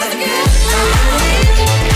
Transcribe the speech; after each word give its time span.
This 0.00 0.14
is 0.14 1.88
the 1.88 1.93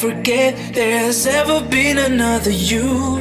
forget 0.00 0.54
there's 0.72 1.26
ever 1.26 1.60
been 1.68 1.98
another 1.98 2.50
you. 2.50 3.20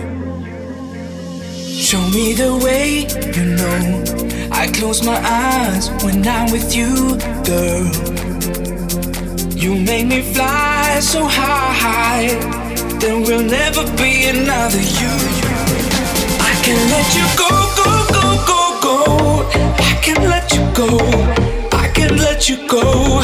Show 1.67 1.99
me 2.15 2.31
the 2.31 2.57
way, 2.63 3.05
you 3.35 3.45
know. 3.59 4.49
I 4.49 4.67
close 4.67 5.03
my 5.03 5.19
eyes 5.19 5.89
when 6.03 6.25
I'm 6.25 6.49
with 6.53 6.73
you, 6.73 7.17
girl. 7.43 7.85
You 9.63 9.75
make 9.75 10.07
me 10.07 10.21
fly 10.21 10.99
so 11.01 11.25
high, 11.25 12.27
there 13.01 13.19
will 13.27 13.43
never 13.43 13.83
be 13.97 14.29
another 14.29 14.83
you. 15.01 15.13
I 16.49 16.53
can 16.63 16.79
let 16.95 17.07
you 17.17 17.25
go, 17.43 17.51
go, 17.79 17.89
go, 18.15 18.25
go, 18.51 18.61
go. 18.87 18.95
I 19.91 19.99
can 20.01 20.21
let 20.29 20.47
you 20.55 20.63
go. 20.73 20.89
I 21.77 21.89
can 21.93 22.15
let 22.15 22.47
you 22.47 22.55
go. 22.69 23.19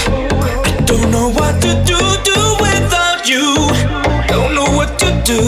I 0.70 0.84
don't 0.86 1.10
know 1.10 1.30
what 1.30 1.62
to 1.62 1.72
do, 1.86 2.00
do 2.26 2.40
without 2.60 3.05
you. 3.28 3.56
Don't 4.28 4.54
know 4.54 4.66
what 4.76 5.00
to 5.00 5.22
do, 5.24 5.40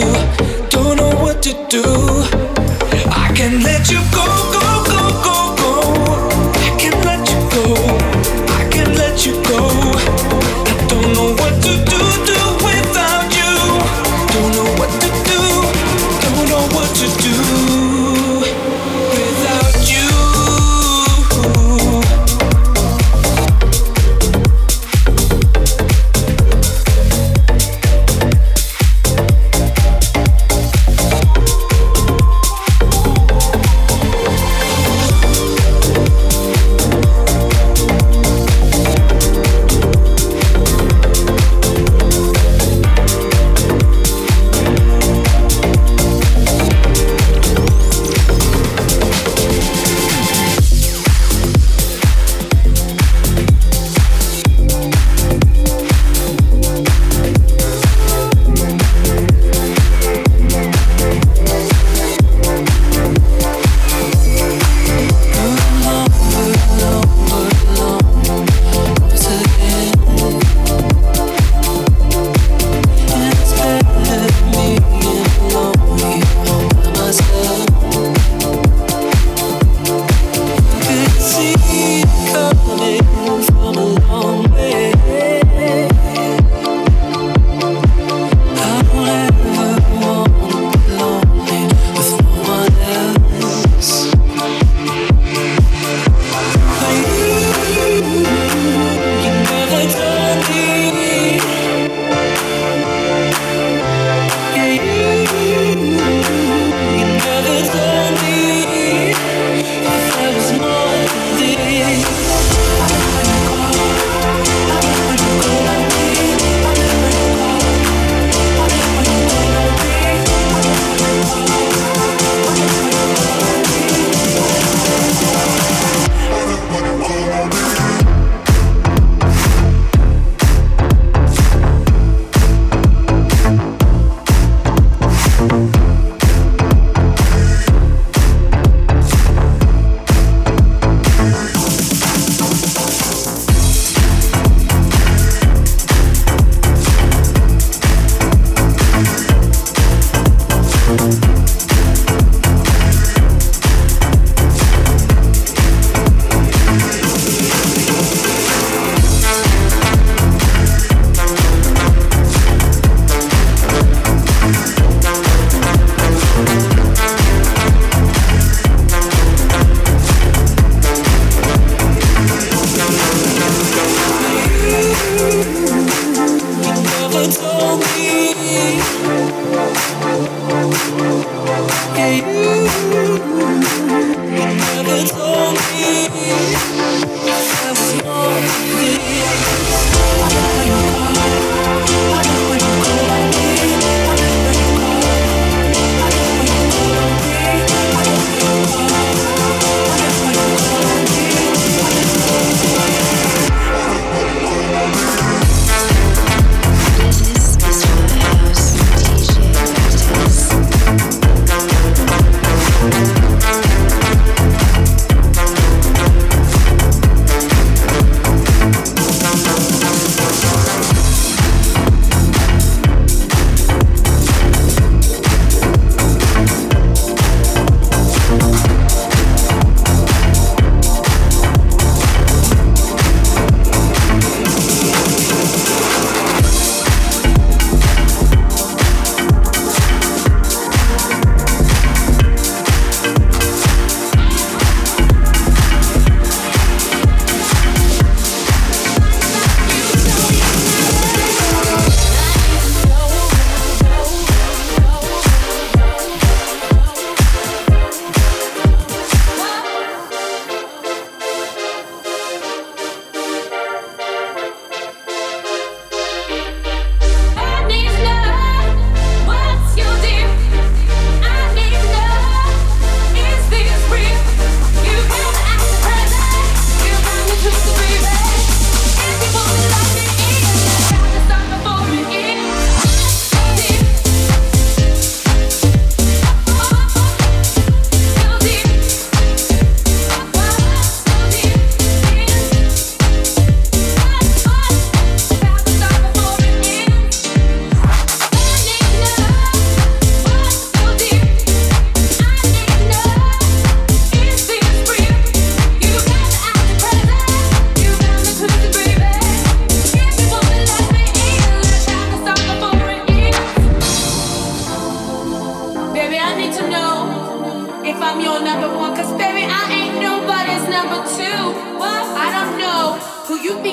don't 0.69 0.97
know 0.97 1.09
what 1.21 1.43
to 1.43 1.53
do. 1.69 1.83
I 3.09 3.31
can 3.35 3.61
let 3.61 3.89
you 3.91 3.99
go. 4.11 4.25
go. 4.51 4.56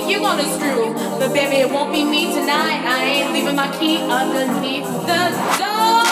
you're 0.08 0.20
gonna 0.20 0.48
screw, 0.56 0.92
but 1.18 1.32
baby, 1.32 1.56
it 1.56 1.70
won't 1.70 1.92
be 1.92 2.04
me 2.04 2.32
tonight. 2.34 2.82
I 2.84 3.04
ain't 3.04 3.32
leaving 3.32 3.56
my 3.56 3.70
key 3.78 3.98
underneath 3.98 4.84
the 5.06 5.22
door. 5.58 6.03